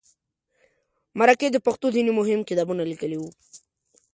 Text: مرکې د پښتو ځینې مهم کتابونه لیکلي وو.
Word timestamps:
مرکې 1.19 1.47
د 1.51 1.57
پښتو 1.65 1.87
ځینې 1.95 2.11
مهم 2.19 2.39
کتابونه 2.49 2.83
لیکلي 2.91 3.17
وو. 3.19 3.29